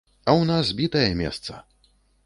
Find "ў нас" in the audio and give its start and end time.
0.39-0.71